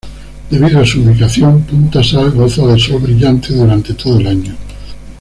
Debido 0.49 0.81
a 0.81 0.85
su 0.87 1.01
ubicación, 1.03 1.61
Punta 1.61 2.03
Sal 2.03 2.31
goza 2.31 2.65
de 2.65 2.79
sol 2.79 3.03
brillante 3.03 3.53
durante 3.53 3.93
todo 3.93 4.19
el 4.19 4.25
año. 4.25 4.55